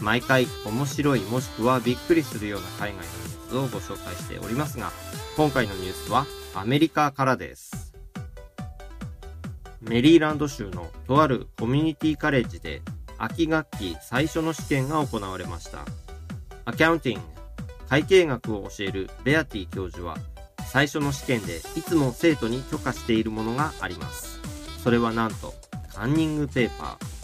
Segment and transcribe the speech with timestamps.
[0.00, 4.92] 毎回面白いもしくはびっくりするような海外のニュースをご紹介しておりますが
[5.36, 7.94] 今回のニュースはアメリカからです
[9.80, 12.82] メリーランド州のとあるコミュニティカレッジで
[13.18, 15.84] 秋学期最初の試験が行われました。
[16.64, 17.20] アカウンティング、
[17.88, 20.16] 会計学を教えるベアティ教授は、
[20.66, 24.40] 最初の試験でいつも生徒に許可しているものがあります。
[24.82, 25.54] それはなんと、
[25.92, 27.17] カンニングペーパー。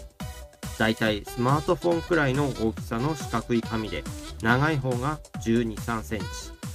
[0.79, 4.03] だいたいスマートフォンくらいの大きさの四角い紙で、
[4.43, 6.25] 長い方が12、3センチ、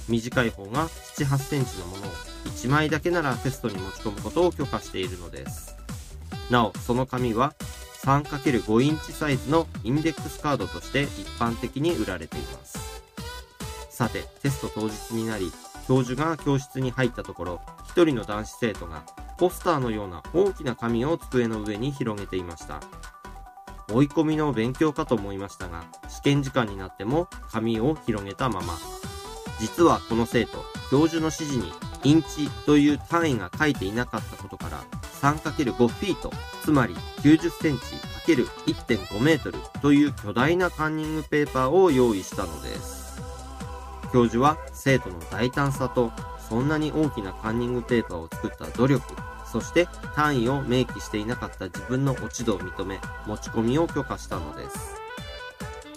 [0.08, 2.10] 短い方が7、8センチのものを
[2.56, 5.76] 1枚だけならテストに持ち込むことを許可しているのです。
[6.50, 7.54] なお、その紙は
[8.02, 12.78] 3×5 インチサイズのインデックスカードとして一般的に売られています。
[13.90, 15.52] さて、テスト当日になり、
[15.86, 19.04] 教授が教室に入ったところ、一人の男子生徒が
[19.36, 22.80] ポスターのような大きな紙を机の上に広げていました。
[23.92, 28.78] 追い込みの勉強かと思いましたが、試験時間になっても紙を広げたまま。
[29.58, 34.82] 実はこの生徒、教授の指示にインチという単位が書いていなかったことから、
[35.20, 36.32] 3×5 フィート、
[36.64, 37.84] つまり90センチ
[38.32, 43.20] ×1.5 メートルという巨大なカンニングペーパーを用意したのです。
[44.12, 46.10] 教授は生徒の大胆さと、
[46.48, 49.04] そんなに大きなカンニングペーパーを作った努力、
[49.50, 55.00] そして単位を明記していなかった自分の落ち度を認め、持ち込みを許可したのです。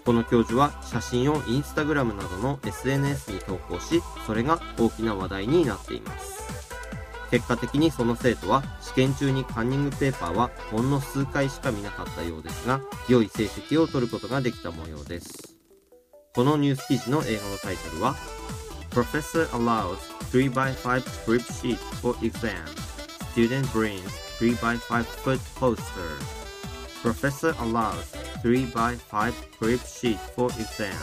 [0.03, 6.43] この教授は写真をインスタグラムなどの SNS に投稿し、それが大きな話題になっています。
[7.31, 15.57] 結果的にその生徒は試験中にカンニングペーパーはほんの数回しか見なかったようですが、良い成績を取ることができた模様です。
[16.35, 18.15] このニュース記事の英語のタイトルは
[18.91, 19.97] Professor allows
[20.31, 22.82] 3x5 script sheet for exam.
[23.33, 24.05] Student brings
[24.37, 26.19] 3x5 foot poster.
[27.01, 28.13] Professor allows
[28.43, 30.93] 3x5 script sheet for exam.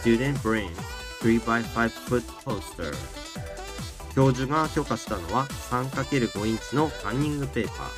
[0.00, 0.76] Student brings
[1.22, 2.92] 3x5 foot poster.
[4.14, 7.88] 教授が許可したのは 3×5 インチのカンニングペーパー。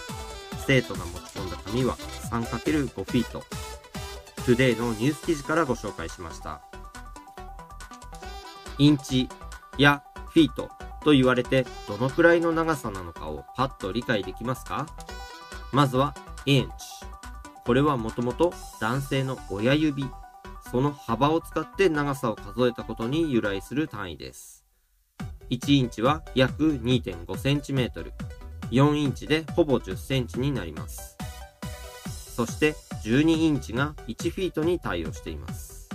[0.65, 1.97] 生徒が持ち込んだ紙は
[2.31, 3.43] 3×5 フィート。
[4.43, 6.61] Today のニュース記事からご紹介しました。
[8.79, 9.29] インチ
[9.77, 10.71] やフィート
[11.05, 14.87] と言われてどのくらいの長さなのかをパッと理解できますか？
[15.73, 16.15] まずは
[16.47, 16.71] インチ。
[17.65, 20.05] これはもともと男性の親指、
[20.71, 24.65] その幅を使って長さを数えたことに由来する単位です。
[25.51, 28.13] 1インチは約2.5センチメートル、
[28.71, 31.17] 4インチでほぼ10センチになります。
[32.35, 32.75] そして
[33.05, 35.89] 12インチが1フィートに対応しています。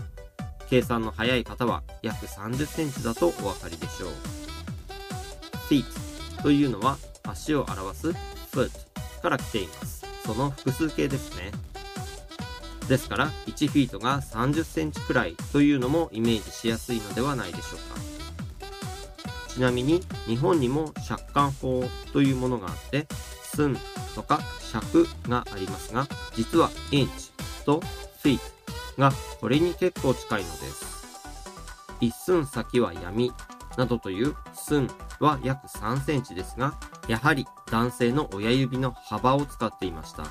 [0.69, 4.44] 計算の早い方は約30センチだとお分かりでしょう。
[5.69, 5.85] Feet
[6.41, 8.09] というのは足を表す
[8.51, 8.69] foot
[9.21, 10.05] から来ています。
[10.25, 11.51] その複数形ですね。
[12.87, 17.99] ですから1フィートが30センチくらいというのもイメージしやすいのではないでしょうか。
[19.47, 23.07] ちなみに日本にも借款法というものがあって、
[23.55, 23.77] 寸
[24.13, 27.31] とか尺がありますが、実はインチ
[27.65, 27.79] と
[28.21, 31.05] フィートがこれに結構近いのです。
[32.01, 33.31] 一寸先は闇
[33.77, 36.75] などという寸は約3センチですが、
[37.07, 40.25] やはり男性の親指の幅を使っていました。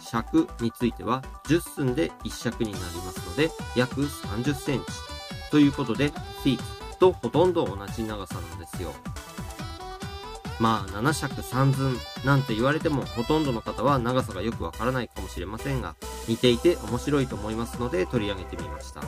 [0.00, 4.86] 尺については10寸で1尺になりますので約30センチ
[5.50, 8.92] ということでフィートとほとんど同じ長さなんですよ。
[10.58, 15.94] まあ、7尺3寸なんて言われてもほとんどの方は長さがよくわからないかもしれませんが、
[16.26, 19.02] 似ていて面白いと思いますので取り上げてみました。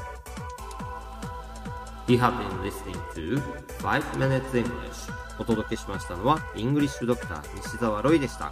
[2.10, 3.40] You have been listening to
[3.78, 8.50] 5 Minutes English お届けしましたのは、イングリッシュドクター西澤ロイでした。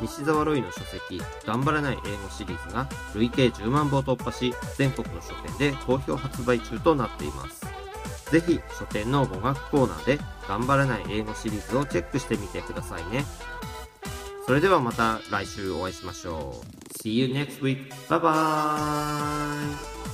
[0.00, 7.66] 西澤ロイの書籍、頑張らない英語シリーズが累計10万部を突破し、全国の書店で好評発売中となっています。
[8.30, 10.18] ぜひ書店の語学コーナーで
[10.48, 13.26] 頑張らない英語シリーズをチェックしてみてくださいね。
[14.46, 16.98] それではまた来週お会いしましょう。
[16.98, 17.92] See you next week.
[18.08, 20.13] Bye bye!